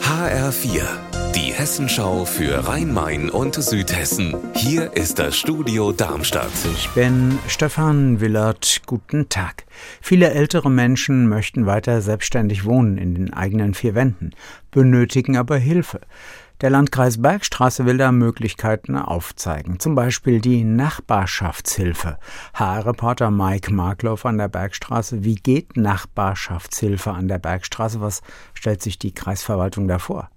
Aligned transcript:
HR4, 0.00 1.13
die 1.34 1.52
Hessenschau 1.52 2.24
für 2.24 2.68
Rhein-Main 2.68 3.28
und 3.28 3.56
Südhessen. 3.56 4.36
Hier 4.54 4.92
ist 4.92 5.18
das 5.18 5.36
Studio 5.36 5.90
Darmstadt. 5.90 6.52
Ich 6.72 6.88
bin 6.90 7.40
Stefan 7.48 8.20
Willert. 8.20 8.82
Guten 8.86 9.28
Tag. 9.28 9.64
Viele 10.00 10.30
ältere 10.30 10.70
Menschen 10.70 11.28
möchten 11.28 11.66
weiter 11.66 12.02
selbstständig 12.02 12.64
wohnen 12.64 12.98
in 12.98 13.16
den 13.16 13.32
eigenen 13.32 13.74
vier 13.74 13.96
Wänden, 13.96 14.30
benötigen 14.70 15.36
aber 15.36 15.56
Hilfe. 15.56 16.02
Der 16.60 16.70
Landkreis 16.70 17.20
Bergstraße 17.20 17.84
will 17.84 17.98
da 17.98 18.12
Möglichkeiten 18.12 18.96
aufzeigen, 18.96 19.80
zum 19.80 19.96
Beispiel 19.96 20.40
die 20.40 20.62
Nachbarschaftshilfe. 20.62 22.18
HR-Reporter 22.54 23.32
Mike 23.32 23.74
Marklow 23.74 24.16
an 24.22 24.38
der 24.38 24.48
Bergstraße. 24.48 25.24
Wie 25.24 25.34
geht 25.34 25.76
Nachbarschaftshilfe 25.76 27.10
an 27.10 27.26
der 27.26 27.40
Bergstraße? 27.40 28.00
Was 28.00 28.22
stellt 28.52 28.82
sich 28.82 29.00
die 29.00 29.12
Kreisverwaltung 29.12 29.88
da 29.88 29.98
vor? 29.98 30.30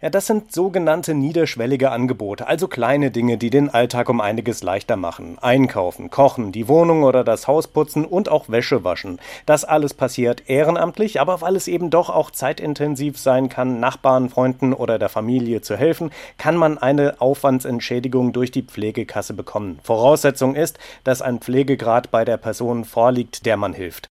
Ja, 0.00 0.10
das 0.10 0.26
sind 0.26 0.52
sogenannte 0.52 1.12
niederschwellige 1.12 1.90
Angebote, 1.90 2.46
also 2.46 2.68
kleine 2.68 3.10
Dinge, 3.10 3.36
die 3.36 3.50
den 3.50 3.68
Alltag 3.68 4.08
um 4.08 4.20
einiges 4.20 4.62
leichter 4.62 4.94
machen. 4.94 5.38
Einkaufen, 5.40 6.08
kochen, 6.08 6.52
die 6.52 6.68
Wohnung 6.68 7.02
oder 7.02 7.24
das 7.24 7.48
Haus 7.48 7.66
putzen 7.66 8.04
und 8.04 8.28
auch 8.28 8.48
Wäsche 8.48 8.84
waschen. 8.84 9.18
Das 9.44 9.64
alles 9.64 9.94
passiert 9.94 10.48
ehrenamtlich, 10.48 11.20
aber 11.20 11.40
weil 11.40 11.56
es 11.56 11.66
eben 11.66 11.90
doch 11.90 12.10
auch 12.10 12.30
zeitintensiv 12.30 13.18
sein 13.18 13.48
kann, 13.48 13.80
Nachbarn, 13.80 14.28
Freunden 14.28 14.72
oder 14.72 15.00
der 15.00 15.08
Familie 15.08 15.62
zu 15.62 15.76
helfen, 15.76 16.12
kann 16.36 16.56
man 16.56 16.78
eine 16.78 17.20
Aufwandsentschädigung 17.20 18.32
durch 18.32 18.52
die 18.52 18.62
Pflegekasse 18.62 19.34
bekommen. 19.34 19.80
Voraussetzung 19.82 20.54
ist, 20.54 20.78
dass 21.02 21.22
ein 21.22 21.40
Pflegegrad 21.40 22.12
bei 22.12 22.24
der 22.24 22.36
Person 22.36 22.84
vorliegt, 22.84 23.46
der 23.46 23.56
man 23.56 23.72
hilft. 23.72 24.06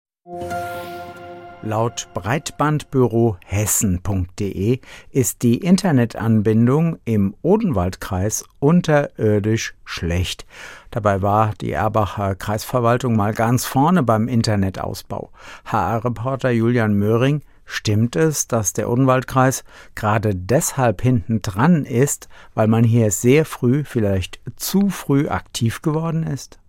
Laut 1.65 2.07
Breitbandbüro 2.13 3.37
hessen.de 3.43 4.79
ist 5.09 5.41
die 5.41 5.57
Internetanbindung 5.57 6.99
im 7.05 7.33
Odenwaldkreis 7.41 8.45
unterirdisch 8.59 9.73
schlecht. 9.84 10.45
Dabei 10.91 11.23
war 11.23 11.53
die 11.59 11.71
Erbacher 11.71 12.35
Kreisverwaltung 12.35 13.15
mal 13.15 13.34
ganz 13.34 13.65
vorne 13.65 14.03
beim 14.03 14.27
Internetausbau. 14.27 15.31
HR-Reporter 15.65 16.51
Julian 16.51 16.93
Möhring 16.93 17.41
Stimmt 17.65 18.15
es, 18.15 18.47
dass 18.47 18.73
der 18.73 18.87
Odenwaldkreis 18.87 19.63
gerade 19.95 20.35
deshalb 20.35 21.01
hinten 21.01 21.41
dran 21.41 21.84
ist, 21.84 22.29
weil 22.53 22.68
man 22.68 22.84
hier 22.84 23.09
sehr 23.09 23.43
früh, 23.43 23.84
vielleicht 23.84 24.40
zu 24.55 24.90
früh 24.90 25.29
aktiv 25.29 25.81
geworden 25.81 26.21
ist? 26.21 26.59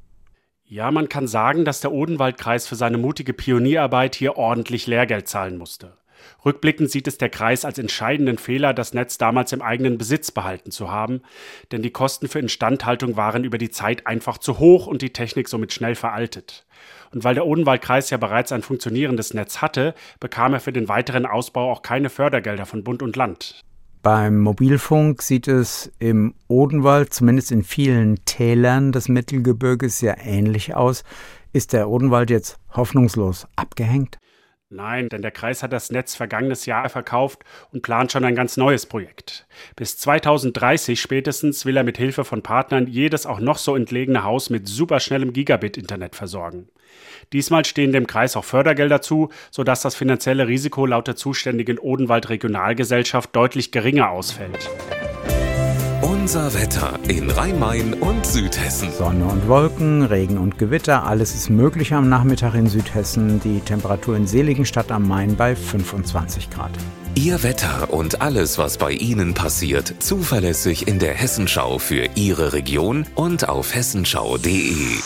Ja, 0.69 0.91
man 0.91 1.09
kann 1.09 1.29
sagen, 1.29 1.65
dass 1.65 1.81
der 1.81 1.93
Odenwaldkreis 1.93 2.67
für 2.67 2.75
seine 2.75 2.99
mutige 2.99 3.33
Pionierarbeit 3.33 4.17
hier 4.17 4.37
ordentlich 4.37 4.89
Lehrgeld 4.89 5.29
zahlen 5.29 5.59
musste. 5.59 5.97
Rückblickend 6.45 6.91
sieht 6.91 7.07
es 7.07 7.19
der 7.19 7.29
Kreis 7.29 7.65
als 7.65 7.79
entscheidenden 7.79 8.37
Fehler, 8.37 8.75
das 8.75 8.93
Netz 8.93 9.17
damals 9.17 9.53
im 9.53 9.63
eigenen 9.63 9.97
Besitz 9.97 10.33
behalten 10.33 10.73
zu 10.73 10.91
haben, 10.91 11.23
denn 11.71 11.83
die 11.83 11.93
Kosten 11.93 12.27
für 12.27 12.41
Instandhaltung 12.41 13.17
waren 13.17 13.45
über 13.45 13.59
die 13.59 13.71
Zeit 13.71 14.09
einfach 14.09 14.39
zu 14.39 14.59
hoch 14.59 14.89
und 14.89 15.03
die 15.03 15.13
Technik 15.13 15.49
somit 15.49 15.73
schnell 15.73 15.95
veraltet. 15.95 16.67
Und 17.13 17.23
weil 17.23 17.37
der 17.37 17.47
Odenwaldkreis 17.47 18.11
ja 18.11 18.17
bereits 18.17 18.51
ein 18.51 18.63
funktionierendes 18.63 19.35
Netz 19.35 19.63
hatte, 19.63 19.95
bekam 20.19 20.53
er 20.53 20.61
für 20.61 20.73
den 20.73 20.89
weiteren 20.89 21.27
Ausbau 21.27 21.71
auch 21.71 21.83
keine 21.83 22.11
Fördergelder 22.11 22.67
von 22.67 22.83
Bund 22.83 23.05
und 23.05 23.15
Land. 23.15 23.63
Beim 24.07 24.39
Mobilfunk 24.39 25.21
sieht 25.21 25.49
es 25.49 25.91
im 25.99 26.35
Odenwald, 26.47 27.13
zumindest 27.13 27.51
in 27.51 27.65
vielen 27.65 28.25
Tälern 28.25 28.93
des 28.93 29.09
Mittelgebirges, 29.09 29.99
sehr 29.99 30.25
ähnlich 30.25 30.77
aus. 30.77 31.03
Ist 31.53 31.73
der 31.73 31.89
Odenwald 31.89 32.31
jetzt 32.31 32.57
hoffnungslos 32.71 33.49
abgehängt? 33.57 34.19
Nein, 34.69 35.09
denn 35.09 35.23
der 35.23 35.31
Kreis 35.31 35.63
hat 35.63 35.73
das 35.73 35.93
Netz 35.93 36.17
vergangenes 36.17 36.67
Jahr 36.67 36.89
verkauft 36.89 37.45
und 37.71 37.83
plant 37.83 38.11
schon 38.11 38.25
ein 38.25 38.35
ganz 38.35 38.57
neues 38.57 38.85
Projekt. 38.87 39.47
Bis 39.77 39.97
2030 39.97 41.01
spätestens 41.01 41.65
will 41.65 41.77
er 41.77 41.85
mit 41.85 41.99
Hilfe 41.99 42.25
von 42.25 42.43
Partnern 42.43 42.89
jedes 42.89 43.27
auch 43.27 43.39
noch 43.39 43.59
so 43.59 43.77
entlegene 43.77 44.25
Haus 44.25 44.51
mit 44.51 44.67
superschnellem 44.67 45.33
Gigabit-Internet 45.33 46.17
versorgen. 46.17 46.69
Diesmal 47.33 47.65
stehen 47.65 47.93
dem 47.93 48.09
Kreis 48.09 48.37
auch 48.37 48.45
Fördergelder 48.45 49.01
zu, 49.01 49.31
sodass 49.53 49.83
das 49.83 49.95
finanzielle 49.95 50.49
Risiko 50.49 50.85
laut 50.85 51.07
der 51.07 51.17
zuständigen 51.17 51.79
Odenwald 51.79 52.29
Regionalgesellschaft 52.29 53.37
deutlich 53.37 53.71
geringer 53.71 54.11
ausfällt. 54.11 54.69
Unser 56.27 56.55
Wetter 56.55 56.99
in 57.07 57.31
Rhein-Main 57.31 57.95
und 57.95 58.27
Südhessen. 58.27 58.91
Sonne 58.91 59.27
und 59.27 59.47
Wolken, 59.47 60.03
Regen 60.03 60.39
und 60.39 60.59
Gewitter, 60.59 61.07
alles 61.07 61.37
ist 61.37 61.51
möglich 61.51 61.95
am 61.95 62.09
Nachmittag 62.09 62.57
in 62.57 62.67
Südhessen. 62.67 63.39
Die 63.39 63.61
Temperatur 63.61 64.17
in 64.17 64.27
Seligenstadt 64.27 64.91
am 64.91 65.07
Main 65.07 65.37
bei 65.37 65.55
25 65.55 66.51
Grad. 66.51 66.73
Ihr 67.15 67.45
Wetter 67.45 67.93
und 67.93 68.23
alles, 68.23 68.59
was 68.59 68.77
bei 68.77 68.91
Ihnen 68.91 69.35
passiert, 69.35 69.95
zuverlässig 70.01 70.89
in 70.89 70.99
der 70.99 71.15
Hessenschau 71.15 71.79
für 71.79 72.09
Ihre 72.17 72.55
Region 72.55 73.07
und 73.15 73.49
auf 73.49 73.73
hessenschau.de. 73.73 74.97